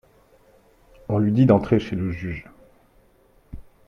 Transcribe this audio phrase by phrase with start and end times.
[1.09, 2.45] On lui dit d'entrer chez le juge.